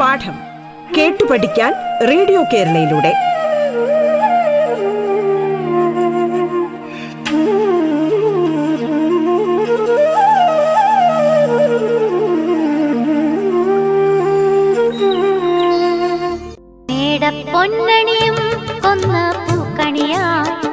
[0.00, 0.36] പാഠം
[0.96, 1.74] കേട്ടു പഠിക്കാൻ
[2.08, 3.32] റേഡിയോ കേരളയിലൂടെ.
[17.52, 18.36] പൊന്നണിയും
[18.82, 20.71] കൊന്ന പൂക്കണിയായി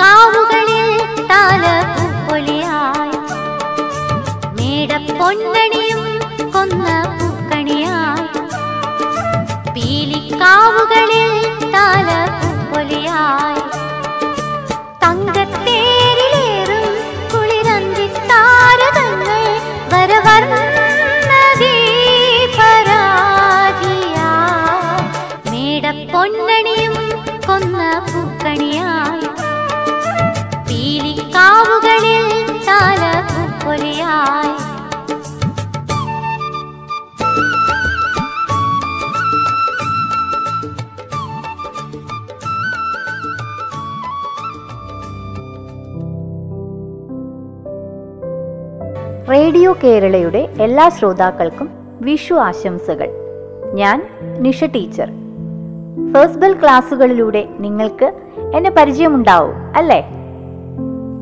[0.00, 0.86] പീലിക്കാവുകളിൽ
[1.30, 1.64] താല
[1.94, 3.16] പൂപ്പൊലിയായി
[4.56, 6.04] മേടപ്പൊന്നണിയും
[6.54, 6.86] കൊന്ന
[7.16, 8.24] പൂക്കണിയായി.
[9.74, 11.29] പീലിക്കാവുകളിൽ
[49.28, 51.68] റേഡിയോ കേരളയുടെ എല്ലാ ശ്രോതാക്കൾക്കും
[52.00, 53.08] വിഷു ആശംസകൾ.
[53.74, 54.06] ഞാൻ
[54.38, 55.10] നിഷ ടീച്ചർ.
[56.12, 58.12] ഫസ്റ്റ് ബെൽ ക്ലാസ്സുകളിലൂടെ നിങ്ങൾക്ക്
[58.54, 60.08] എന്നെ പരിചയമുണ്ടാവും അല്ലേ?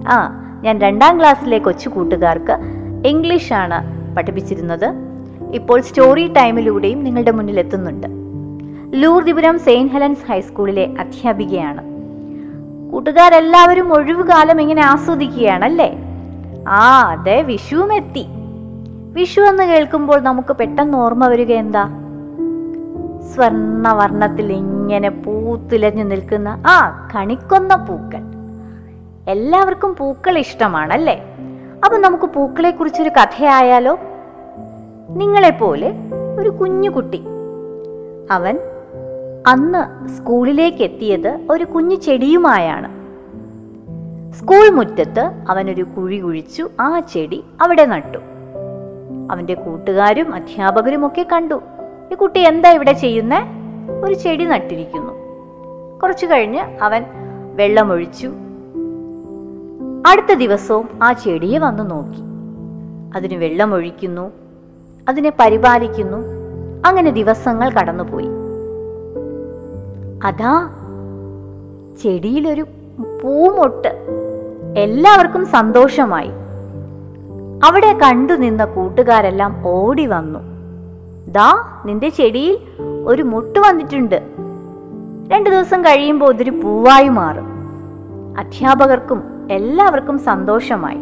[0.09, 2.59] ആ ഞാൻ രണ്ടാം ക്ലാസ്സിലെ കൊച്ചു കൂട്ടുകാർക്ക്
[3.07, 3.85] ഇംഗ്ലീഷാണ്
[4.17, 4.93] പഠിപ്പിച്ചിരുന്നത്.
[5.55, 8.07] ഇപ്പോൾ സ്റ്റോറി ടൈമിലൂടെയും നിങ്ങളുടെ മുന്നിൽ എത്തുന്നുണ്ട്.
[9.03, 11.85] ലൂർദിപുരം സെയിന്റ് ഹെലൻസ് ഹൈസ്കൂളിലെ അധ്യാപികയാണ്.
[12.93, 16.08] കൂട്ടുകാരെല്ലാവരും ഒഴിവുകാലം ഇങ്ങനെ ആസ്വദിക്കുകയാണല്ലേ?
[16.69, 18.27] ആ അതെ വിഷുവും എത്തി
[19.13, 21.89] വിഷു എന്ന് കേൾക്കുമ്പോൾ നമുക്ക് പെട്ടെന്ന് ഓർമ്മ വരിക എന്താ
[23.35, 28.23] സ്വർണവർണത്തിൽ ഇങ്ങനെ പൂത്തുലഞ്ഞു നിൽക്കുന്ന ആ കണിക്കൊന്ന പൂക്കൾ.
[29.29, 31.23] എല്ലാവർക്കും പൂക്കൾ ഇഷ്ടമാണല്ലേ?
[31.85, 33.99] അപ്പൊ നമുക്ക് പൂക്കളെ കുറിച്ചൊരു കഥയായാലോ?
[35.09, 35.93] നിങ്ങളെപ്പോലെ
[36.41, 37.23] ഒരു കുഞ്ഞുകുട്ടി
[38.31, 38.59] അവൻ
[39.47, 42.98] അന്ന് സ്കൂളിലേക്ക് എത്തിയത് ഒരു കുഞ്ഞു ചെടിയുമായാണ്.
[44.35, 48.19] സ്കൂൾ മുറ്റത്ത് അവനൊരു കുഴി കുഴിച്ചു ആ ചെടി അവിടെ നട്ടു.
[49.31, 51.61] അവന്റെ കൂട്ടുകാരും അധ്യാപകരും ഒക്കെ കണ്ടു.
[52.13, 53.39] ഈ കുട്ടി എന്താ ഇവിടെ ചെയ്യുന്നേ?
[54.05, 55.13] ഒരു ചെടി നട്ടിരിക്കുന്നു.
[56.03, 57.05] കുറച്ചു കഴിഞ്ഞ് അവൻ
[57.55, 58.33] വെള്ളമൊഴിച്ചു.
[60.07, 62.21] അടുത്ത ദിവസവും ആ ചെടിയെ വന്നു നോക്കി.
[63.17, 64.33] അതിന് വെള്ളമൊഴിക്കുന്നു
[65.09, 66.17] അതിനെ പരിപാലിക്കുന്നു.
[66.87, 68.29] അങ്ങനെ ദിവസങ്ങൾ കടന്നുപോയി.
[70.25, 70.71] അതാ
[72.03, 72.67] ചെടിയിലൊരു
[73.23, 73.89] പൂമൊട്ട്
[74.77, 76.31] എല്ലാവർക്കും സന്തോഷമായി.
[77.65, 80.39] അവിടെ കണ്ടു നിന്ന കൂട്ടുകാരെല്ലാം ഓടി വന്നു.
[81.33, 82.59] ദാ നിന്റെ ചെടിയിൽ
[83.07, 84.23] ഒരു മുട്ട് വന്നിട്ടുണ്ട്.
[85.29, 87.47] രണ്ടു ദിവസം കഴിയുമ്പോൾ ഇതൊരു പൂവായി മാറും.
[88.39, 90.99] അധ്യാപകർക്കും എല്ലാവർക്കും സന്തോഷമായി.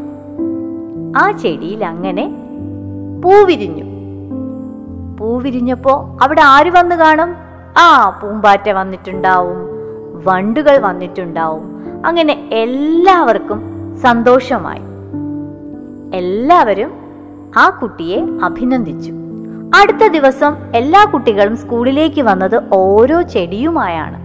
[1.16, 2.36] ആ ചെടിയിൽ അങ്ങനെ
[3.24, 3.84] പൂവിരിഞ്ഞു.
[5.20, 7.34] പൂവിരിഞ്ഞപ്പോ അവിടെ ആര് വന്നു കാണും?
[7.78, 9.56] ആ പൂമ്പാറ്റ വന്നിട്ടുണ്ടാവും
[10.24, 11.75] വണ്ടുകൾ വന്നിട്ടുണ്ടാവും.
[12.06, 13.62] അങ്ങനെ എല്ലാവർക്കും
[14.02, 14.80] സന്തോഷമായി.
[16.14, 16.90] എല്ലാവരും
[17.56, 19.12] ആ കുട്ടിയെ അഭിനന്ദിച്ചു.
[19.74, 24.16] അടുത്ത ദിവസം എല്ലാ കുട്ടികളും സ്കൂളിലേക്ക് വന്നത് ഓരോ ചെടിയുമായാണ്.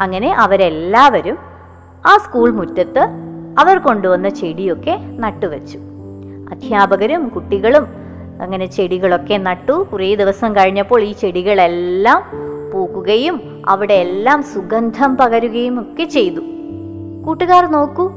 [0.00, 1.38] അങ്ങനെ അവരെല്ലാവരും
[2.06, 3.08] ആ സ്കൂൾ മുറ്റത്ത്
[3.58, 5.78] അവർ കൊണ്ടുവന്ന ചെടിയൊക്കെ നട്ടുവെച്ചു.
[6.50, 7.86] അധ്യാപകരും കുട്ടികളും
[8.42, 9.86] അങ്ങനെ ചെടികളൊക്കെ നട്ടു.
[9.92, 12.22] കുറേ ദിവസം കഴിഞ്ഞപ്പോൾ ഈ ചെടികളെല്ലാം
[12.72, 16.40] പൂക്കുകയും അവിടെ എല്ലാം സുഗന്ധം പകരുകയും ഒക്കെ ചെയ്തു.
[17.26, 18.12] കൂട്ടുകാർ നോക്കൂ.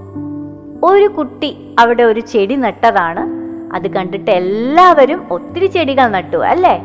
[0.84, 3.40] ഒരു കുട്ടി അവിടെ ഒരു ചെടി നട്ടതാണ്.
[3.76, 6.82] അത് കണ്ടിട്ട് എല്ലാവരും ഒത്തിരി ചെടികൾ നട്ടു അല്ലേ?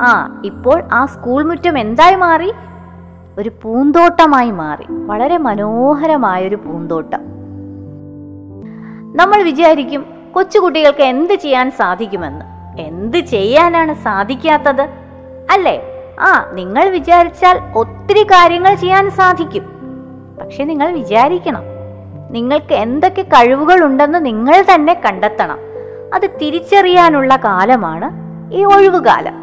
[0.00, 2.52] ആ ഇപ്പോൾ ആ സ്കൂൾ മുറ്റം എന്തായി മാറി?
[3.38, 4.84] ഒരു പൂന്തോട്ടമായി മാറി.
[4.90, 7.20] വളരെ മനോഹരമായ ഒരു പൂന്തോട്ടം.
[9.16, 12.44] നമ്മൾ വിചാരിക്കും കൊച്ചുകുട്ടികൾക്ക് എന്ത് ചെയ്യാൻ സാധിക്കുമെന്ന്.
[12.80, 14.82] എന്ത് ചെയ്യാനാണ് സാധിക്കാത്തത്?
[15.50, 15.82] അല്ലേ?
[16.20, 19.77] ആ നിങ്ങൾ വിചാരിച്ചാൽ ഒത്തിരി കാര്യങ്ങൾ ചെയ്യാൻ സാധിക്കും.
[20.40, 21.62] പക്ഷെ നിങ്ങൾ വിചാരിക്കണം.
[22.30, 25.58] നിങ്ങൾക്ക് എന്തൊക്കെ കഴിവുകൾ ഉണ്ടെന്ന് നിങ്ങൾ തന്നെ കണ്ടെത്തണം.
[26.14, 28.08] അത് തിരിച്ചറിയാനുള്ള കാലമാണ്
[28.54, 29.34] ഈ ഒഴിവുകാലം.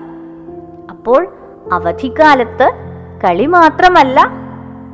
[0.90, 1.28] അപ്പോൾ
[1.72, 2.72] അവധിക്കാലത്ത്
[3.24, 4.30] കളി മാത്രമല്ല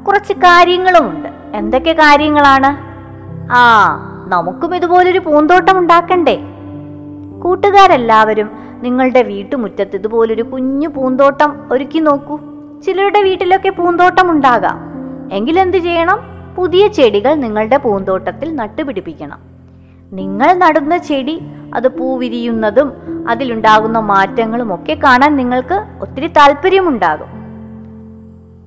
[0.08, 2.92] കുറച്ച് കാര്യങ്ങളുമുണ്ട് എന്തൊക്കെ കാര്യങ്ങളാണ്?
[3.52, 3.62] ആ
[4.28, 6.40] നമുക്കും ഇതുപോലൊരു പൂന്തോട്ടം ഉണ്ടാക്കണ്ടേ?
[7.44, 8.52] കൂട്ടുകാരെല്ലാവരും
[8.84, 12.40] നിങ്ങളുടെ വീട്ടുമുറ്റത്ത് ഇതുപോലൊരു കുഞ്ഞു പൂന്തോട്ടം ഒരുക്കി നോക്കൂ.
[12.86, 14.91] ചിലരുടെ വീട്ടിലൊക്കെ പൂന്തോട്ടം ഉണ്ടാകാം.
[15.32, 16.20] എങ്കിലെന്ത് ചെയ്യണം
[16.56, 19.40] പുതിയ ചെടികൾ നിങ്ങളുടെ പൂന്തോട്ടത്തിൽ നട്ടുപിടിപ്പിക്കണം.
[20.12, 21.42] നിങ്ങൾ നടുന്ന ചെടി
[21.76, 22.94] അത് പൂവിരിയുന്നതും
[23.30, 27.28] അതിലുണ്ടാകുന്ന മാറ്റങ്ങളും ഒക്കെ കാണാൻ നിങ്ങൾക്ക് ഒത്തിരി താല്പര്യമുണ്ടാകും.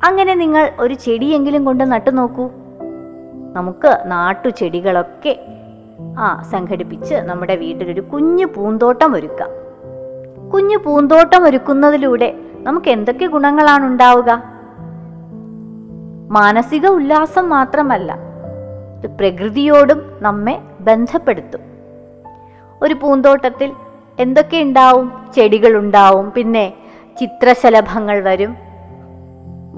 [0.05, 2.51] അങ്ങനെ നിങ്ങൾ ഒരു ചെടിയെങ്കിലും കൊണ്ട് നട്ടു നോക്കൂ.
[3.53, 5.41] നമുക്ക് നാട്ടുചെടികളൊക്കെ
[6.19, 9.49] ആ സംഘടിപ്പിച്ച് നമ്മുടെ വീട്ടിലൊരു കുഞ്ഞു പൂന്തോട്ടം ഒരുക്കാം.
[10.51, 14.54] കുഞ്ഞു പൂന്തോട്ടം ഒരുക്കുന്നതിലൂടെ നമുക്ക് എന്തൊക്കെ ഗുണങ്ങളാണ് ഉണ്ടാവുക
[16.37, 18.17] മാനസിക ഉല്ലാസം മാത്രമല്ല
[18.99, 21.61] ഇത് പ്രകൃതിയോടും നമ്മെ ബന്ധപ്പെടുത്തും.
[22.83, 23.73] ഒരു പൂന്തോട്ടത്തിൽ
[24.19, 25.27] എന്തൊക്കെ ഉണ്ടാവും?
[25.37, 26.73] ചെടികൾ ഉണ്ടാവും പിന്നെ
[27.21, 28.57] ചിത്രശലഭങ്ങൾ വരും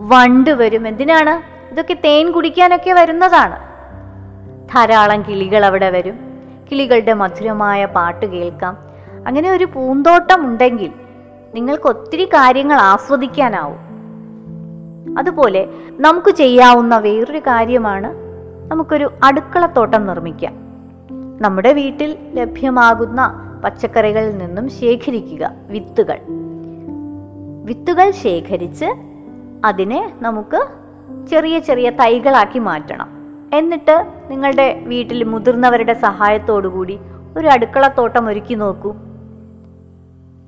[0.09, 0.89] വണ്ട് വരും.
[0.89, 1.35] എന്തിനാണ്?
[1.73, 3.57] ഇതൊക്കെ തേൻ കുടിക്കാനൊക്കെ വരുന്നതാണ്.
[4.75, 6.17] ധാരാളം കിളികൾ അവിടെ വരും.
[6.71, 8.75] കിളികളുടെ മധുരമായ പാട്ട് കേൾക്കാം.
[9.27, 10.93] അങ്ങനെ ഒരു പൂന്തോട്ടം ഉണ്ടെങ്കിൽ
[11.55, 13.86] നിങ്ങൾക്ക് ഒത്തിരി കാര്യങ്ങൾ ആസ്വദിക്കാനാവും.
[15.19, 15.69] അതുപോലെ
[16.01, 18.15] നമുക്ക് ചെയ്യാവുന്ന വേറൊരു കാര്യമാണ്
[18.71, 20.55] നമുക്കൊരു അടുക്കളത്തോട്ടം നിർമ്മിക്കാം.
[21.41, 26.19] നമ്മുടെ വീട്ടിൽ ലഭ്യമാകുന്ന പച്ചക്കറികളിൽ നിന്നും ശേഖരിക്കുക വിത്തുകൾ.
[27.65, 28.85] വിത്തുകൾ ശേഖരിച്ച്
[29.65, 30.67] അതിനെ നമുക്ക്
[31.31, 33.09] ചെറിയ ചെറിയ തൈകളാക്കി മാറ്റണം.
[33.55, 36.99] എന്നിട്ട് നിങ്ങളുടെ വീട്ടിൽ മുതിർന്നവരുടെ സഹായത്തോടു കൂടി
[37.37, 38.95] ഒരു അടുക്കളത്തോട്ടം ഒരുക്കി നോക്കൂ.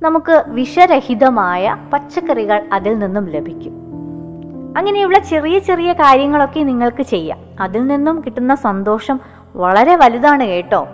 [0.02, 3.77] നമുക്ക് വിഷരഹിതമായ പച്ചക്കറികൾ അതിൽ നിന്നും ലഭിക്കും.
[4.76, 7.38] അങ്ങനെയുള്ള ചെറിയ ചെറിയ കാര്യങ്ങളൊക്കെ നിങ്ങൾക്ക് ചെയ്യാം.
[7.60, 9.20] അതിൽ നിന്നും കിട്ടുന്ന സന്തോഷം
[9.56, 10.88] വളരെ വലുതാണ് കേട്ടോ.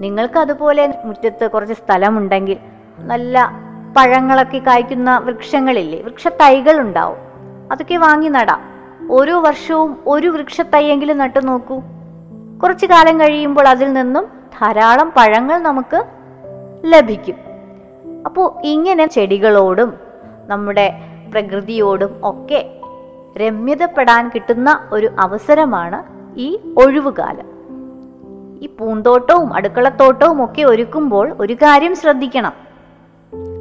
[0.00, 2.56] നിങ്ങൾക്ക് അതുപോലെ മുറ്റത്ത് കുറച്ച് സ്ഥലമുണ്ടെങ്കിൽ
[2.98, 3.52] നല്ല
[3.96, 7.16] പഴങ്ങളൊക്കെ കായ്ക്കുന്ന വൃക്ഷങ്ങളില്ലേ വൃക്ഷത്തൈകൾ ഉണ്ടാവും.
[7.72, 8.60] അതൊക്കെ വാങ്ങി നടാം.
[9.10, 11.82] ഓരോ വർഷവും ഒരു വൃക്ഷത്തൈയെങ്കിലും നട്ടു നോക്കൂ.
[12.62, 14.26] കുറച്ചു കാലം കഴിയുമ്പോൾ അതിൽ നിന്നും
[14.60, 16.04] ധാരാളം പഴങ്ങൾ നമുക്ക്
[16.84, 17.36] ലഭിക്കും.
[18.26, 19.94] അപ്പോൾ ഇങ്ങനെ ചെടികളോടും
[20.46, 22.70] നമ്മുടെ പ്രകൃതിയോടും ഒക്കെ
[23.36, 26.02] രമ്യതപ്പെടാൻ കിട്ടുന്ന ഒരു അവസരമാണ്
[26.38, 27.46] ഈ ഒഴിവുകാലം.
[28.62, 32.52] ഈ പൂന്തോട്ടവും അടുക്കളത്തോട്ടവും ഒക്കെ ഒരുക്കുമ്പോൾ ഒരു കാര്യം ശ്രദ്ധിക്കണം.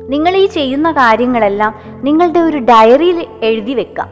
[0.10, 4.10] നിങ്ങൾ ഈ ചെയ്യുന്ന കാര്യങ്ങളെല്ലാം നിങ്ങളുടെ ഒരു ഡയറിയിൽ എഴുതി വെക്കാം.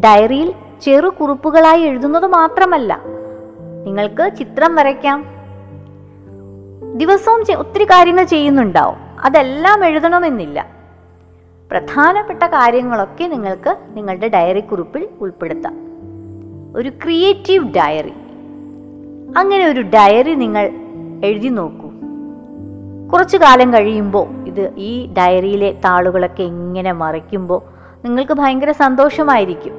[0.00, 3.00] ഡയറിയിൽ ചെറു കുറിപ്പുകളായി എഴുതുന്നത് മാത്രമല്ല
[3.84, 5.24] നിങ്ങൾക്ക് ചിത്രം വരയ്ക്കാം.
[6.94, 8.98] ദിവസവും ഒത്തിരി കാര്യങ്ങൾ ചെയ്യുന്നുണ്ടാവും.
[9.24, 10.81] അതെല്ലാം എഴുതണമെന്നില്ല.
[11.72, 15.74] പ്രധാനപ്പെട്ട കാര്യങ്ങളൊക്കെ നിങ്ങൾക്ക് നിങ്ങളുടെ ഡയറി കുറിപ്പിൽ ഉൾപ്പെടുത്താം.
[16.76, 18.12] ഒരു ക്രിയേറ്റീവ് ഡയറി.
[19.36, 20.70] അങ്ങനെ ഒരു ഡയറി നിങ്ങൾ
[21.24, 21.90] എഴുതി നോക്കൂ.
[23.12, 27.62] കുറച്ചു കാലം കഴിയുമ്പോൾ ഇത് ഈ ഡയറിയിലെ താളുകളൊക്കെ ഇങ്ങനെ മറിക്കുമ്പോൾ
[28.04, 29.72] നിങ്ങൾക്ക് ഭയങ്കര സന്തോഷമായിരിക്കും.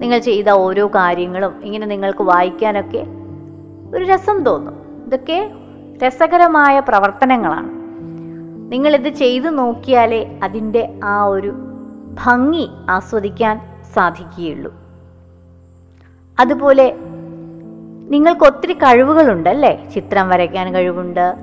[0.00, 3.06] നിങ്ങൾ ചെയ്ത ഓരോ കാര്യങ്ങളും ഇങ്ങനെ നിങ്ങൾക്ക് വായിക്കാനൊക്കെ
[3.94, 5.04] ഒരു രസം തോന്നും.
[5.06, 5.50] ഇതൊക്കെ
[6.06, 7.77] രസകരമായ പ്രവർത്തനങ്ങളാണ്.
[8.68, 11.54] നിങ്ങളിത് ചെയ്തു നോക്കിയാലേ അതിന്റെ ആ ഒരു
[12.26, 13.60] ഭംഗി ആസ്വദിക്കാൻ
[13.94, 14.74] സാധിക്കുകയുള്ളൂ.
[16.40, 16.96] അതുപോലെ
[18.10, 19.88] നിങ്ങൾക്ക് ഒത്തിരി കഴിവുകളുണ്ടല്ലേ?
[19.94, 21.34] ചിത്രം വരയ്ക്കാൻ കഴിവുണ്ട്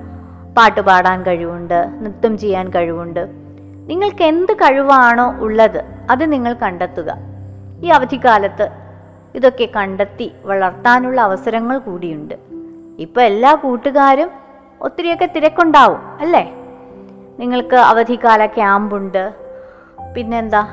[0.58, 3.28] പാട്ട് പാടാൻ കഴിവുണ്ട് നൃത്തം ചെയ്യാൻ കഴിവുണ്ട്.
[3.86, 7.14] നിങ്ങൾക്ക് എന്ത് കഴിവാണോ ഉള്ളത് അത് നിങ്ങൾ കണ്ടെത്തുക.
[7.84, 8.68] ഈ അവധിക്കാലത്ത്
[9.34, 12.34] ഇതൊക്കെ കണ്ടെത്തി വളർത്താനുള്ള അവസരങ്ങൾ കൂടിയുണ്ട്.
[12.98, 14.30] ഇപ്പോൾ എല്ലാ കൂട്ടുകാരും
[14.80, 16.65] ഒത്തിരിയൊക്കെ തിരക്കുണ്ടാവും അല്ലേ?
[17.38, 19.34] നിങ്ങൾക്ക് അവധിക്കാല ക്യാമ്പുണ്ട്.
[20.14, 20.68] പിന്നെന്താ?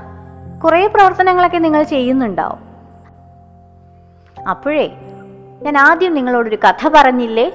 [0.63, 2.59] കുറേ പ്രവർത്തനങ്ങളൊക്കെ നിങ്ങൾ ചെയ്യുന്നുണ്ടാവും.
[4.49, 4.91] അപ്പോഴേ
[5.61, 7.51] ഞാൻ ആദ്യം നിങ്ങളോടൊരു കഥ പറഞ്ഞില്ലേ?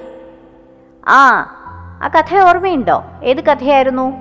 [1.07, 1.55] ആ
[2.03, 3.03] ആ കഥ ഓർമ്മയുണ്ടോ?
[3.23, 4.13] ഏത് കഥയായിരുന്നു?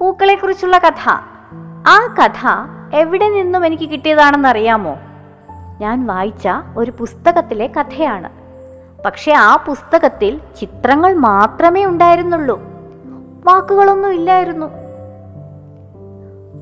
[0.00, 1.10] പൂക്കളെക്കുറിച്ചുള്ള കഥ.
[1.88, 2.48] ആ കഥ
[2.94, 4.96] എവിടെ നിന്നും എനിക്ക് കിട്ടിയതാണെന്ന് അറിയാമോ
[5.80, 8.30] ഞാൻ വായിച്ച ഒരു പുസ്തകത്തിലെ കഥയാണ്.
[9.02, 12.77] പക്ഷെ ആ പുസ്തകത്തിൽ ചിത്രങ്ങൾ മാത്രമേ ഉണ്ടായിരുന്നുള്ളൂ.
[13.44, 14.66] വാക്കുകളൊന്നും ഇല്ലായിരുന്നു.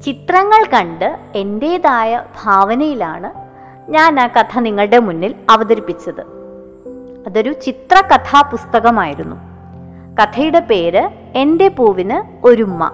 [0.01, 3.33] ചിത്രങ്ങൾ കണ്ട് എന്റെതായ ഭാവനയിലാണ്
[3.91, 6.21] ഞാൻ ആ കഥ നിങ്ങളുടെ മുന്നിൽ അവതരിപ്പിച്ചത്.
[7.27, 9.37] അതൊരു ചിത്രകഥാ പുസ്തകമായിരുന്നു.
[10.23, 12.93] കഥയുടെ പേര് എന്റെ പൂവിന് ഒരുമ്മ.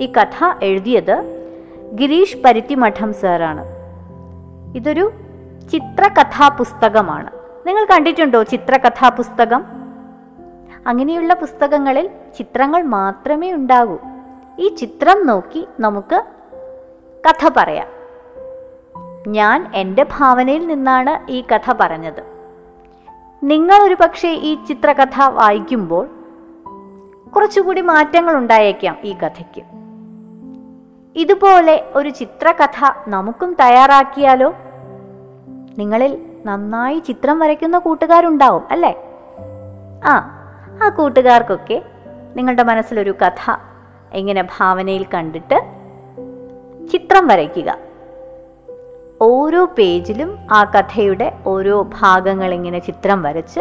[0.00, 1.44] ഈ കഥ എഴുതിയത്
[1.94, 3.64] ഗിരീഷ് പരുത്തിമഠം സാറാണ്.
[4.76, 5.12] ഇതൊരു
[5.72, 7.30] ചിത്രകഥാ പുസ്തകമാണ്.
[7.66, 9.64] നിങ്ങൾ കണ്ടിട്ടുണ്ടോ ചിത്രകഥാ പുസ്തകം?
[10.86, 13.98] അങ്ങനെയുള്ള പുസ്തകങ്ങളിൽ ചിത്രങ്ങൾ മാത്രമേ ഉണ്ടാകൂ.
[14.58, 16.24] ഈ ചിത്രം നോക്കി നമുക്ക്
[17.28, 17.86] കഥ പറയാം.
[19.28, 22.22] ഞാൻ എന്റെ ഭാവനയിൽ നിന്നാണ് ഈ കഥ പറഞ്ഞത്.
[23.42, 26.08] നിങ്ങൾ ഒരു പക്ഷേ ഈ ചിത്രകഥ വായിക്കുമ്പോൾ
[27.36, 29.62] കുറച്ചുകൂടി മാറ്റങ്ങൾ ഉണ്ടായേക്കാം ഈ കഥയ്ക്ക്.
[31.16, 34.54] ഇതുപോലെ ഒരു ചിത്രകഥ നമുക്കും തയ്യാറാക്കിയാലോ?
[35.78, 38.98] നിങ്ങളിൽ നന്നായി ചിത്രം വരയ്ക്കുന്ന കൂട്ടുകാരുണ്ടാവും അല്ലേ?
[40.04, 40.35] ആ
[40.82, 41.82] ആ കൂട്ടുകാർക്കൊക്കെ
[42.36, 43.56] നിങ്ങളുടെ മനസ്സിലൊരു കഥ
[44.12, 45.54] എങ്ങനെ ഭാവനയിൽ കണ്ടിട്ട്
[46.92, 47.76] ചിത്രം വരയ്ക്കുക.
[49.22, 53.60] ഓരോ പേജിലും ആ കഥയുടെ ഓരോ ഭാഗങ്ങൾ ഇങ്ങനെ ചിത്രം വരച്ച്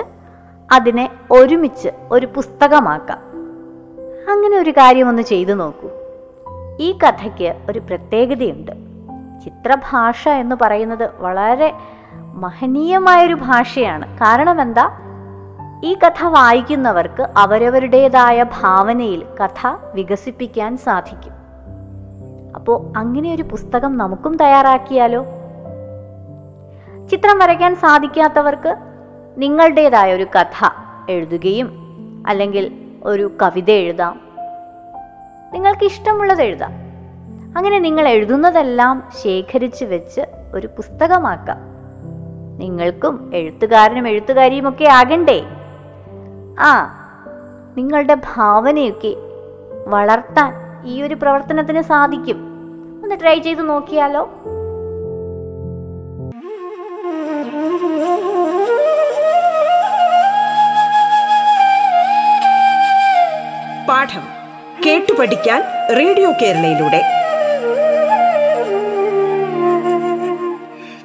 [0.71, 3.19] അതിനെ ഒരുമിച്ച് ഒരു പുസ്തകമാക്കാം.
[4.31, 5.89] അങ്ങനെ ഒരു കാര്യം ഒന്ന് ചെയ്തു നോക്കൂ.
[6.79, 8.71] ഈ കഥയ്ക്ക് ഒരു പ്രത്യേകതയുണ്ട്.
[9.43, 11.73] ചിത്രഭാഷ എന്ന് പറയുന്നത് വളരെ
[12.33, 14.17] മഹനീയമായൊരു ഭാഷയാണ്.
[14.17, 15.04] കാരണം എന്താ?
[15.83, 21.33] ഈ കഥ വായിക്കുന്നവർക്ക് അവരവരുടേതായ ഭാവനയിൽ കഥ വികസിപ്പിക്കാൻ സാധിക്കും.
[22.55, 25.25] അപ്പോൾ അങ്ങനെ ഒരു പുസ്തകം നമുക്കും തയ്യാറാക്കിയാലോ?
[27.11, 28.75] ചിത്രം വരയ്ക്കാൻ സാധിക്കാത്തവർക്ക്
[29.37, 30.69] നിങ്ങളുടേതായ ഒരു കഥ
[31.09, 31.85] എഴുതുകയും
[32.27, 34.21] അല്ലെങ്കിൽ ഒരു കവിത എഴുതാം.
[35.53, 36.71] നിങ്ങൾക്ക് ഇഷ്ടമുള്ളത് എഴുതാം.
[37.57, 40.21] അങ്ങനെ നിങ്ങൾ എഴുതുന്നതെല്ലാം ശേഖരിച്ച് വെച്ച്
[40.53, 41.57] ഒരു പുസ്തകമാക്കാം.
[42.57, 45.45] നിങ്ങൾക്കും എഴുത്തുകാരനും എഴുത്തുകാരിയും ഒക്കെ ആകണ്ടേ?
[46.59, 47.01] ആ
[47.77, 49.15] നിങ്ങളുടെ ഭാവനയൊക്കെ
[49.87, 50.53] വളർത്താൻ
[50.85, 52.37] ഈ ഒരു പ്രവർത്തനത്തിന് സാധിക്കും.
[53.03, 54.23] ഒന്ന് ട്രൈ ചെയ്ത് നോക്കിയാലോ?
[63.89, 64.21] പാഠം
[64.85, 65.63] കേട്ടു പഠിക്കാൻ
[65.97, 67.01] റേഡിയോ കേരളയിലൂടെ.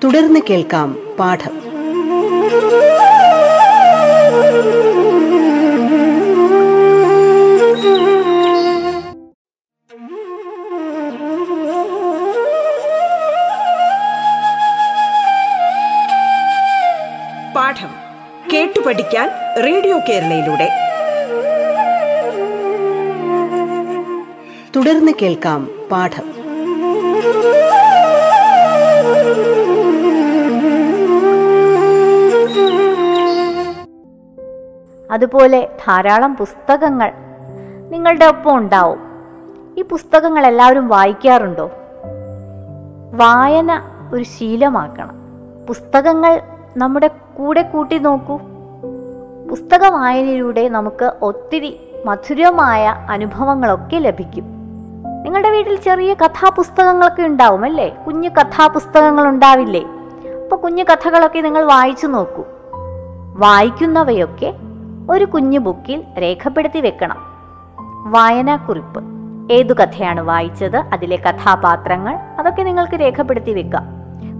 [0.04, 1.60] തുടർന്ന് കേൾക്കാം പാഠം പാഠം.
[20.08, 20.68] കേരളയിലൂടെ.
[24.76, 26.40] തുടർന്ന് കേൾക്കാം പാഠം.
[35.12, 37.12] അതുപോലെ ധാരാളം പുസ്തകങ്ങൾ
[37.90, 38.98] നിങ്ങളുടെ ഒപ്പം ഉണ്ടാവും.
[39.78, 41.70] ഈ പുസ്തകങ്ങൾ എല്ലാവരും വായിക്കാറുണ്ടോ?
[43.14, 45.14] വായന ഒരു ശീലമാക്കണം.
[45.68, 46.42] പുസ്തകങ്ങൾ
[46.76, 48.40] നമ്മുടെ കൂടെ കൂട്ടി നോക്കൂ.
[49.50, 54.44] പുസ്തക വായനയിലൂടെ നമുക്ക് ഒത്തിരി മധുരമായ അനുഭവങ്ങളൊക്കെ ലഭിക്കും.
[55.22, 57.88] നിങ്ങളുടെ വീട്ടിൽ ചെറിയ കഥാപുസ്തകങ്ങളൊക്കെ ഉണ്ടാവും അല്ലേ?
[57.88, 59.84] കുഞ്ഞു കഥാപുസ്തകങ്ങൾ ഉണ്ടാവില്ലേ?
[60.42, 62.44] അപ്പോൾ കുഞ്ഞു കഥകളൊക്കെ നിങ്ങൾ വായിച്ചു നോക്കൂ.
[63.36, 64.54] വായിക്കുന്നവയൊക്കെ
[65.10, 67.16] ഒരു കുഞ്ഞു ബുക്കിൽ രേഖപ്പെടുത്തി വെക്കണം.
[68.10, 69.04] വായനാക്കുറിപ്പ്.
[69.52, 70.76] ഏതു കഥയാണ് വായിച്ചത്?
[70.76, 72.14] അതിലെ കഥാപാത്രങ്ങൾ.
[72.14, 73.84] അതൊക്കെ നിങ്ങൾക്ക് രേഖപ്പെടുത്തി വെക്കാം.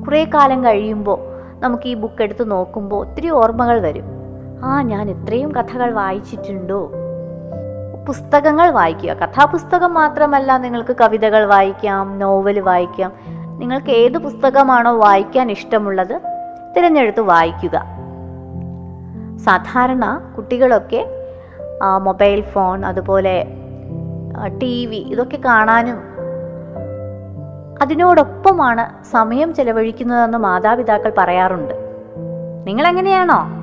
[0.05, 1.19] കുറേ കാലം കഴിയുമ്പോൾ
[1.61, 4.20] നമുക്ക് ഈ ബുക്ക് എടുത്ത് നോക്കുമ്പോൾ ഒത്തിരി ഓർമ്മകൾ വരും.
[4.65, 6.93] ആ ഞാൻ ഇത്രയും കഥകൾ വായിച്ചിട്ടുണ്ടോ?
[8.09, 9.13] പുസ്തകങ്ങൾ വായിക്കുക.
[9.13, 13.13] കഥാപുസ്തകം മാത്രമല്ല നിങ്ങൾക്ക് കവിതകൾ വായിക്കാം നോവൽ വായിക്കാം.
[13.59, 16.21] നിങ്ങൾക്ക് ഏത് പുസ്തകമാണോ വായിക്കാൻ ഇഷ്ടമുള്ളത്
[16.77, 17.85] തിരഞ്ഞെടുത്ത് വായിക്കുക.
[19.37, 21.07] സാധാരണ കുട്ടികളൊക്കെ
[21.99, 23.47] മൊബൈൽ ഫോൺ അതുപോലെ
[24.63, 25.97] ടി വി ഇതൊക്കെ കാണാനും
[27.83, 31.75] അതിനോടൊപ്പമാണ് സമയം ചെലവഴിക്കുന്നതെന്ന് മാതാപിതാക്കൾ പറയാറുണ്ട്.
[32.67, 33.60] ആ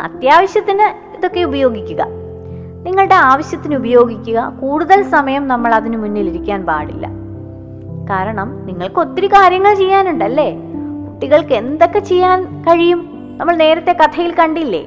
[0.00, 2.06] അത്യാവശ്യത്തിന് ഇതൊക്കെ ഉപയോഗിക്കുക.
[2.86, 4.52] നിങ്ങളുടെ ആവശ്യത്തിന് ഉപയോഗിക്കുക.
[4.60, 7.06] കൂടുതൽ സമയം നമ്മൾ അതിനു മുന്നിലിരിക്കാൻ പാടില്ല.
[8.10, 10.54] കാരണം നിങ്ങൾക്ക് ഒത്തിരി കാര്യങ്ങൾ ചെയ്യാനുണ്ടല്ലേ
[11.08, 13.10] കുട്ടികൾക്ക് എന്തൊക്കെ ചെയ്യാൻ കഴിയും?
[13.38, 14.86] നമ്മൾ നേരത്തെ കഥയിൽ കണ്ടില്ലേ?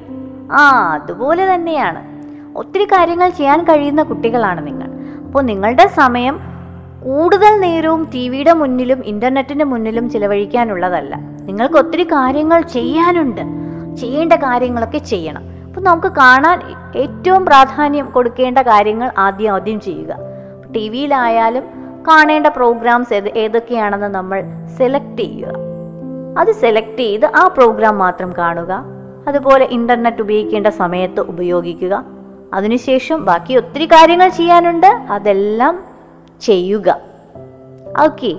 [0.52, 2.14] ആ അതുപോലെ തന്നെയാണ്.
[2.58, 4.88] ഒത്തിരി കാര്യങ്ങൾ ചെയ്യാൻ കഴിയുന്ന കുട്ടികളാണ് നിങ്ങൾ.
[5.26, 6.40] അപ്പോൾ നിങ്ങളുടെ സമയം
[7.04, 11.16] കൂടുതൽ നേരവും ടി വിയുടെ മുന്നിലും ഇന്റർനെറ്റിന്റെ മുന്നിലും ചിലവഴിക്കാനുള്ളതല്ല.
[11.16, 13.40] നിങ്ങൾക്ക് ഒത്തിരി കാര്യങ്ങൾ ചെയ്യാനുണ്ട്.
[13.96, 15.42] ചെയ്യേണ്ട കാര്യങ്ങളൊക്കെ ചെയ്യണം.
[15.66, 16.60] അപ്പം നമുക്ക് കാണാൻ
[16.96, 20.16] ഏറ്റവും പ്രാധാന്യം കൊടുക്കേണ്ട കാര്യങ്ങൾ ആദ്യം ആദ്യം ചെയ്യുക.
[20.76, 21.62] ടി വിയിലായാലും
[22.08, 24.42] കാണേണ്ട പ്രോഗ്രാംസ് ഏത് ഏതൊക്കെയാണെന്ന് നമ്മൾ
[24.78, 25.48] സെലക്ട് ചെയ്യുക.
[26.38, 28.84] അത് സെലക്ട് ചെയ്ത് ആ പ്രോഗ്രാം മാത്രം കാണുക.
[29.28, 32.04] അതുപോലെ ഇന്റർനെറ്റ് ഉപയോഗിക്കേണ്ട സമയത്ത് ഉപയോഗിക്കുക.
[32.54, 34.86] അതിനുശേഷം ബാക്കി ഒത്തിരി കാര്യങ്ങൾ ചെയ്യാനുണ്ട്.
[34.86, 35.84] അതെല്ലാം
[36.40, 37.00] ചെയ്യുക.
[38.04, 38.36] ഓക്കെ.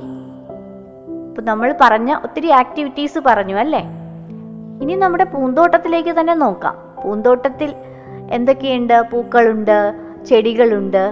[1.30, 3.86] അപ്പം നമ്മൾ പറഞ്ഞ ഒത്തിരി ആക്ടിവിറ്റീസ് പറഞ്ഞു അല്ലേ?
[4.82, 6.76] ഇനി നമ്മുടെ പൂന്തോട്ടത്തിലേക്ക് തന്നെ നോക്കാം.
[7.04, 7.74] പൂന്തോട്ടത്തിൽ
[8.32, 8.98] എന്തൊക്കെയുണ്ട്?
[9.12, 9.78] പൂക്കളുണ്ട്
[10.30, 11.04] ചെടികളുണ്ട്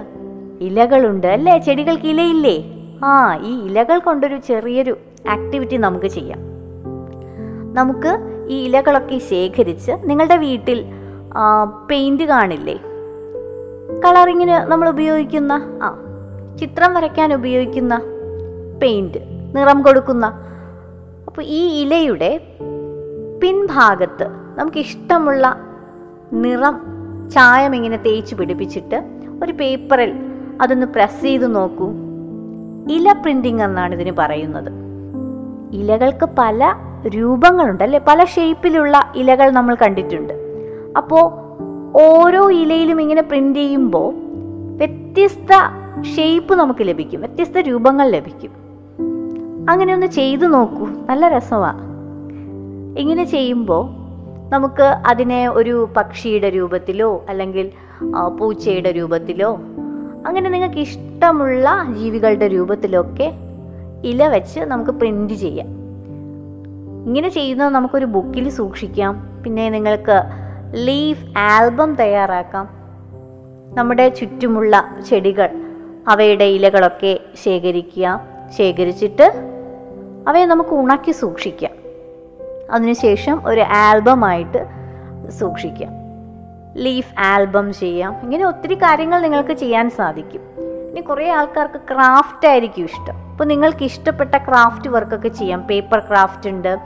[0.60, 1.54] ഇലകളുണ്ട് അല്ലേ?
[1.58, 2.56] ചെടികൾക്ക് ഇലയില്ലേ?
[3.04, 3.10] ആ
[3.48, 4.94] ഈ ഇലകൾ കൊണ്ടൊരു ചെറിയൊരു
[5.30, 6.40] ആക്ടിവിറ്റി നമുക്ക് ചെയ്യാം.
[7.78, 8.12] നമുക്ക്
[8.48, 10.80] ഈ ഇലകളൊക്കെ ശേഖരിച്ച് നിങ്ങളുടെ വീട്ടിൽ
[11.90, 12.76] പെയിന്റ് കാണില്ലേ?
[14.04, 15.52] കളറിങ്ങിന് നമ്മൾ ഉപയോഗിക്കുന്ന
[15.82, 15.88] ആ
[16.60, 17.94] ചിത്രം വരയ്ക്കാൻ ഉപയോഗിക്കുന്ന
[18.82, 19.20] പെയിന്റ്
[19.56, 20.26] നിറം കൊടുക്കുന്ന.
[21.28, 22.30] അപ്പോൾ ഈ ഇലയുടെ
[23.44, 24.26] പിൻഭാഗത്ത്
[24.58, 25.56] നമുക്ക് ഇഷ്ടമുള്ള
[26.32, 26.80] നിറം
[27.30, 29.02] ചായം ഇങ്ങനെ തേച്ച് പിടിപ്പിച്ചിട്ട്
[29.42, 30.12] ഒരു പേപ്പറിൽ
[30.62, 31.88] അതൊന്ന് പ്രസ് ചെയ്ത് നോക്കൂ.
[32.90, 34.72] ഇല പ്രിന്റിംഗ് എന്നാണ് ഇതിന് പറയുന്നത്.
[35.72, 36.74] ഇലകൾക്ക് പല
[37.06, 40.34] രൂപങ്ങളുണ്ട് അല്ലെ പല ഷേപ്പിലുള്ള ഇലകൾ നമ്മൾ കണ്ടിട്ടുണ്ട്.
[40.96, 41.24] അപ്പോൾ
[42.00, 44.14] ഓരോ ഇലയിലും ഇങ്ങനെ പ്രിന്റ് ചെയ്യുമ്പോൾ
[44.76, 45.52] വ്യത്യസ്ത
[46.16, 48.50] ഷേപ്പ് നമുക്ക് ലഭിക്കും വ്യത്യസ്ത രൂപങ്ങൾ ലഭിക്കും.
[49.68, 50.86] അങ്ങനെ ഒന്ന് ചെയ്തു നോക്കൂ.
[50.86, 51.93] നല്ല രസമാണ്
[52.98, 53.84] ഇങ്ങനെ ചെയ്യുമ്പോൾ
[54.50, 57.70] നമുക്ക് അതിനെ ഒരു പക്ഷിയുടെ രൂപത്തിലോ അല്ലെങ്കിൽ
[58.38, 59.54] പൂച്ചയുടെ രൂപത്തിലോ
[60.26, 63.32] അങ്ങനെ നിങ്ങൾക്ക് ഇഷ്ടമുള്ള ജീവികളുടെ രൂപത്തിലൊക്കെ
[64.04, 65.66] ഇല വെച്ച് നമുക്ക് പ്രിന്റ് ചെയ്യാം.
[67.06, 69.42] ഇങ്ങനെ ചെയ്യുന്നത് നമുക്കൊരു ബുക്കിൽ സൂക്ഷിക്കാം.
[69.44, 70.18] പിന്നെ നിങ്ങൾക്ക്
[70.74, 72.68] ലീഫ് ആൽബം തയ്യാറാക്കാം.
[73.74, 75.48] നമ്മുടെ ചുറ്റുമുള്ള ചെടികൾ
[76.08, 78.20] അവയുടെ ഇലകളൊക്കെ ശേഖരിക്കുക
[78.58, 79.26] ശേഖരിച്ചിട്ട്
[80.28, 81.73] അവയെ നമുക്ക് ഉണക്കി സൂക്ഷിക്കാം.
[82.74, 84.66] അതിനുശേഷം ഒരു ആൽബമായിട്ട്
[85.30, 85.92] സൂക്ഷിക്കാം.
[86.76, 88.16] ലീഫ് ആൽബം ചെയ്യാം.
[88.22, 90.40] ഇങ്ങനെ ഒത്തിരി കാര്യങ്ങൾ നിങ്ങൾക്ക് ചെയ്യാൻ സാധിക്കും.
[90.90, 93.30] ഇനി കുറേ ആൾക്കാർക്ക് ക്രാഫ്റ്റ് ആയിരിക്കും ഇഷ്ടം.
[93.30, 95.62] അപ്പോൾ നിങ്ങൾക്ക് ഇഷ്ടപ്പെട്ട ക്രാഫ്റ്റ് വർക്കൊക്കെ ചെയ്യാം.
[95.62, 96.78] പേപ്പർ ക്രാഫ്റ്റ് ഉണ്ട്.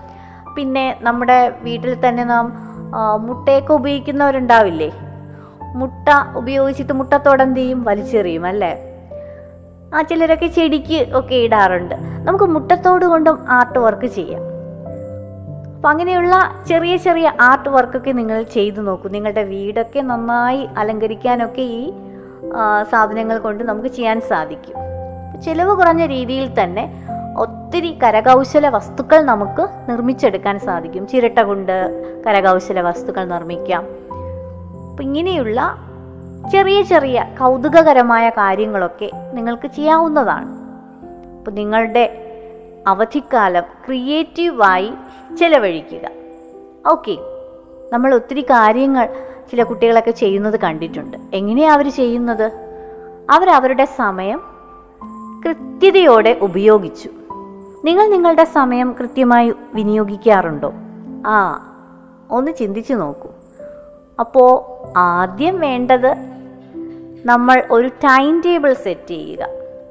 [0.57, 2.53] പിന്നെ നമ്മുടെ വീട്ടിൽ തന്നെ നാം
[3.19, 4.93] മുട്ടയൊക്കെ ഉപയോഗിക്കുന്നവരുണ്ടാവില്ലേ?
[5.75, 8.79] മുട്ട ഉപയോഗിച്ചിട്ട് മുട്ടത്തോടെ എന്ത് ചെയ്യും വലിച്ചെറിയും അല്ലേ?
[9.95, 11.95] ആ ചിലരൊക്കെ ചെടിക്ക് ഒക്കെ ഇടാറുണ്ട്.
[12.25, 14.48] നമുക്ക് മുട്ടത്തോട് കൊണ്ടും ആർട്ട് വർക്ക് ചെയ്യാം.
[15.79, 19.09] അപ്പം അങ്ങനെയുള്ള ചെറിയ ചെറിയ ആർട്ട് വർക്കൊക്കെ നിങ്ങൾ ചെയ്തു നോക്കൂ.
[19.09, 21.93] നിങ്ങളുടെ വീടൊക്കെ നന്നായി അലങ്കരിക്കാനൊക്കെ ഈ
[22.91, 24.75] സാധനങ്ങൾ കൊണ്ട് നമുക്ക് ചെയ്യാൻ സാധിക്കും.
[25.43, 27.07] ചിലവ് കുറഞ്ഞ രീതിയിൽ തന്നെ
[27.39, 31.07] ഒത്തിരി കരകൗശല വസ്തുക്കൾ നമുക്ക് നിർമ്മിച്ചെടുക്കാൻ സാധിക്കും.
[31.07, 31.75] ചിരട്ട കൊണ്ട്
[32.25, 33.85] കരകൗശല വസ്തുക്കൾ നിർമ്മിക്കാം.
[34.91, 35.79] അപ്പം ഇങ്ങനെയുള്ള
[36.53, 40.49] ചെറിയ ചെറിയ കൗതുകകരമായ കാര്യങ്ങളൊക്കെ നിങ്ങൾക്ക് ചെയ്യാവുന്നതാണ്.
[41.39, 42.28] അപ്പം നിങ്ങളുടെ
[42.89, 44.93] അവധിക്കാലം ക്രിയേറ്റീവായി
[45.41, 46.01] ചിലവഴിക്കുക.
[46.91, 47.17] ഓക്കെ.
[47.93, 49.09] നമ്മൾ ഒത്തിരി കാര്യങ്ങൾ
[49.51, 51.17] ചില കുട്ടികളൊക്കെ ചെയ്യുന്നത് കണ്ടിട്ടുണ്ട്.
[51.35, 52.47] എങ്ങനെയാണ് അവർ ചെയ്യുന്നത്?
[53.31, 54.43] അവർ അവരുടെ സമയം
[55.47, 57.11] കൃത്യതയോടെ ഉപയോഗിച്ചു.
[57.85, 60.73] നിങ്ങൾ നിങ്ങളുടെ സമയം കൃത്യമായി വിനിയോഗിക്കാറുണ്ടോ?
[61.27, 61.65] ആ
[62.31, 63.29] ഒന്ന് ചിന്തിച്ചു നോക്കൂ.
[64.21, 66.15] അപ്പോൾ ആദ്യം വേണ്ടത്
[67.25, 69.47] നമ്മൾ ഒരു ടൈം ടേബിൾ സെറ്റ് ചെയ്യുക.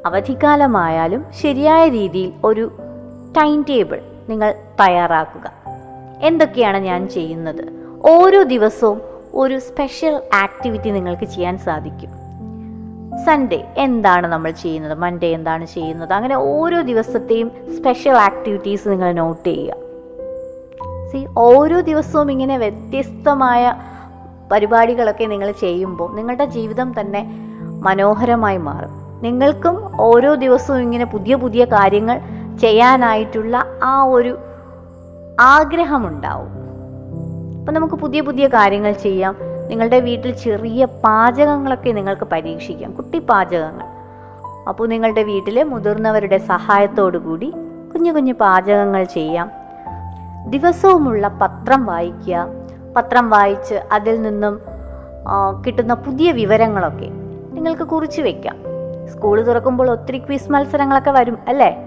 [0.06, 2.72] അവധിക്കാലമായാലും ശരിയായ രീതിയിൽ ഒരു
[3.31, 5.51] ടൈം ടേബിൾ നിങ്ങൾ തയ്യാറാക്കുക.
[6.22, 7.65] എന്തൊക്കെയാണ് ഞാൻ ചെയ്യുന്നത്?
[8.05, 9.01] ഓരോ ദിവസവും
[9.34, 12.10] ഒരു സ്പെഷ്യൽ ആക്ടിവിറ്റി നിങ്ങൾക്ക് ചെയ്യാൻ സാധിക്കും.
[13.25, 15.00] സൺഡേ എന്താണ് നമ്മൾ ചെയ്യുന്നത്?
[15.00, 16.13] മൺഡേ എന്താണ് ചെയ്യുന്നത്?
[16.13, 19.74] അങ്ങനെ ഓരോ ദിവസത്തെയും സ്പെഷ്യൽ ആക്ടിവിറ്റീസ് നിങ്ങൾ നോട്ട് ചെയ്യുക.
[21.12, 23.74] സി ഓരോ ദിവസവും ഇങ്ങനെ വ്യത്യസ്തമായ
[24.51, 27.25] പരിപാടികളൊക്കെ നിങ്ങൾ ചെയ്യുമ്പോൾ നിങ്ങളുടെ ജീവിതം തന്നെ
[27.81, 29.22] മനോഹരമായി മാറും.
[29.22, 32.22] നിങ്ങൾക്കും ഓരോ ദിവസവും ഇങ്ങനെ പുതിയ പുതിയ കാര്യങ്ങൾ
[32.59, 34.37] ചെയ്യാനായിട്ടുള്ള ആ ഒരു
[35.39, 36.51] ആഗ്രഹമുണ്ടാവും.
[37.59, 39.35] അപ്പം നമുക്ക് പുതിയ പുതിയ കാര്യങ്ങൾ ചെയ്യാം.
[39.67, 42.91] നിങ്ങളുടെ വീട്ടിൽ ചെറിയ പാചകങ്ങളൊക്കെ നിങ്ങൾക്ക് പരീക്ഷിക്കാം.
[42.91, 43.85] കുട്ടി പാചകങ്ങൾ.
[44.70, 47.53] അപ്പോൾ നിങ്ങളുടെ വീട്ടിലെ മുതിർന്നവരുടെ സഹായത്തോടു കൂടി
[47.93, 49.51] കുഞ്ഞു കുഞ്ഞു പാചകങ്ങൾ ചെയ്യാം.
[50.48, 52.48] ദിവസവുമുള്ള പത്രം വായിക്കുക.
[52.98, 54.61] പത്രം വായിച്ച് അതിൽ നിന്നും
[55.65, 57.09] കിട്ടുന്ന പുതിയ വിവരങ്ങളൊക്കെ
[57.51, 58.55] നിങ്ങൾക്ക് കുറിച്ച് വെക്കാം.
[59.13, 61.87] സ്കൂൾ തുറക്കുമ്പോൾ ഒത്തിരി ക്വിസ് മത്സരങ്ങളൊക്കെ വരും അല്ലേ?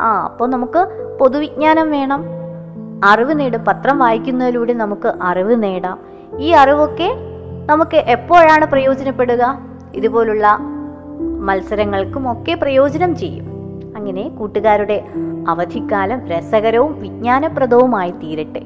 [0.00, 0.88] ആ അപ്പോൾ നമുക്ക്
[1.20, 2.24] പൊതുവിജ്ഞാനം വേണം.
[3.04, 5.98] അറിവ് നേടും പത്രം വായിക്കുന്നതിലൂടെ നമുക്ക് അറിവ് നേടാം.
[6.38, 7.14] ഈ അറിവൊക്കെ
[7.66, 9.58] നമുക്ക് എപ്പോഴാണ് പ്രയോജനപ്പെടുക?
[9.94, 10.58] ഇതുപോലുള്ള
[11.40, 13.46] മത്സരങ്ങൾക്കും ഒക്കെ പ്രയോജനം ചെയ്യും.
[13.96, 15.04] അങ്ങനെ കൂട്ടുകാരുടെ
[15.48, 18.60] അവധിക്കാലം രസകരവും വിജ്ഞാനപ്രദവുമായി തീരട്ടെ.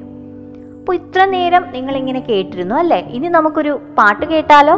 [0.79, 2.99] അപ്പോൾ ഇത്ര നേരം നിങ്ങൾ ഇങ്ങനെ കേട്ടിരുന്നു അല്ലേ?
[2.99, 4.75] ഇനി നമുക്കൊരു പാട്ട് കേട്ടാലോ?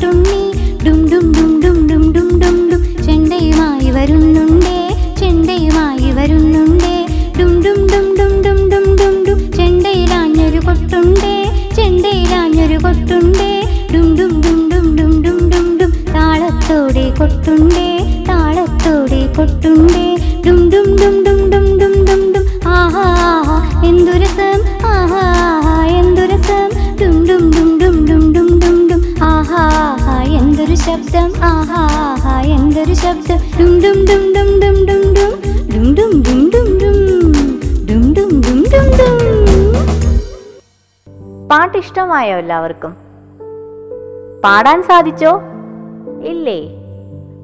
[0.00, 0.40] ചെണ്ടക്കാരൻ കിട്ടുണ്ണി
[0.84, 4.76] ഡും ഡും ഡും ഡും ഡും ഡും ഡും ഡും ചെണ്ടയുമായി വരുന്നുണ്ടേ
[5.20, 6.94] ചെണ്ടയുമായി വരുന്നുണ്ടേ
[7.38, 11.34] ഡും ഡും ഡും ഡും ഡും ഡും ഡും ഡും ചെണ്ടയിലാഞ്ഞൊരു കൊട്ടുണ്ടേ
[11.78, 13.50] ചെണ്ടയിലാഞ്ഞൊരു കൊട്ടുണ്ടേ
[13.92, 17.88] ഡും ഡും ഡും ഡും ഡും ഡും ഡും ഡും താളത്തോടെ കൊട്ടുണ്ടേ
[18.30, 20.06] താളത്തോടെ കൊട്ടുണ്ടേ
[20.46, 21.29] ഡും ഡും ഡും
[41.90, 42.90] ഇഷ്ടമായോ എല്ലാവർക്കും?
[44.44, 45.40] പാടാൻ സാധിച്ചോ?
[46.22, 46.68] ഇല്ലേ.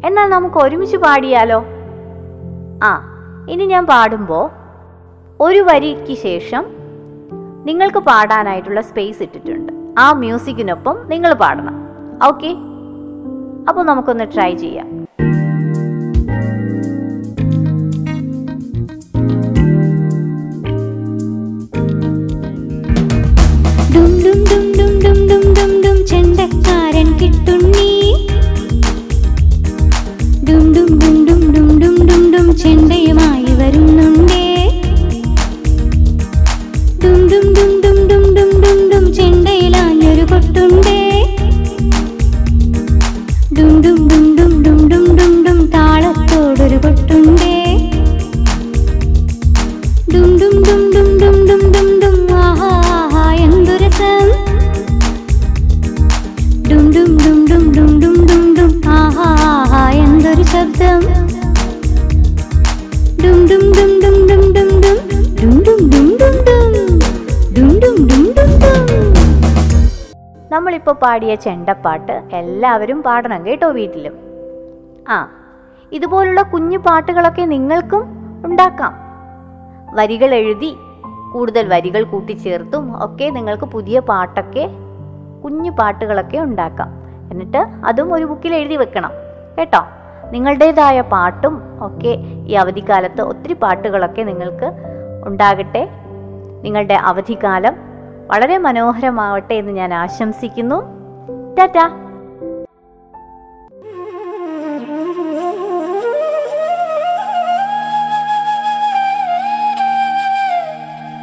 [0.04, 1.64] എന്നാൽ നമുക്ക് ഒരുമിച്ച് പാടിയാലോ?
[2.82, 2.90] ആ
[3.50, 4.50] ഇനി ഞാൻ പാടുമ്പോൾ
[5.40, 6.66] ഒരു വരിക്ക് ശേഷം
[7.64, 9.72] നിങ്ങൾക്ക് പാടാനായിട്ടുള്ള സ്പേസ് ഇട്ടിട്ടുണ്ട്.
[9.98, 11.88] ആ മ്യൂസിക്കിനൊപ്പം നിങ്ങൾ പാടണം.
[12.26, 12.52] ഓക്കെ
[13.68, 15.05] അപ്പോൾ നമുക്കൊന്ന് ട്രൈ ചെയ്യാം.
[70.76, 74.14] നമ്മളിപ്പോൾ പാടിയ ചെണ്ടപ്പാട്ട് എല്ലാവരും പാടണം കേട്ടോ വീട്ടിലും.
[75.14, 75.16] ആ
[75.92, 78.02] ഇതുപോലുള്ള കുഞ്ഞു പാട്ടുകളൊക്കെ നിങ്ങൾക്കും
[78.46, 78.92] ഉണ്ടാക്കാം.
[79.98, 80.70] വരികൾ എഴുതി
[81.32, 84.64] കൂടുതൽ വരികൾ കൂട്ടിച്ചേർത്തും ഒക്കെ നിങ്ങൾക്ക് പുതിയ പാട്ടൊക്കെ
[85.44, 86.90] കുഞ്ഞു പാട്ടുകളൊക്കെ ഉണ്ടാക്കാം.
[87.30, 89.14] എന്നിട്ട് അതും ഒരു ബുക്കിൽ എഴുതി വെക്കണം
[89.58, 89.82] കേട്ടോ?
[90.34, 91.56] നിങ്ങളുടേതായ പാട്ടും
[91.88, 92.14] ഒക്കെ
[92.50, 94.70] ഈ അവധിക്കാലത്ത് ഒത്തിരി പാട്ടുകളൊക്കെ നിങ്ങൾക്ക്
[95.30, 95.84] ഉണ്ടാകട്ടെ.
[96.66, 97.85] നിങ്ങളുടെ അവധിക്കാലം
[98.26, 100.82] വളരെ മനോഹരമാവട്ടെ എന്ന് ഞാൻ ആശംസിക്കുന്നു.
[101.58, 101.88] ടാറ്റാ.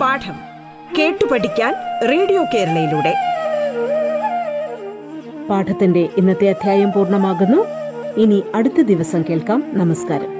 [0.02, 0.36] പാഠം
[0.98, 1.74] കേട്ടു പഠിക്കാൻ
[2.10, 3.16] റേഡിയോ കേരളയിലൂടെ.
[5.50, 7.66] പാഠത്തിന്റെ ഇന്നത്തെ അധ്യായം പൂർണമാകുന്നു.
[8.18, 9.64] ഇനി അടുത്ത ദിവസം കേൾക്കാം.
[9.74, 10.33] നമസ്കാരം.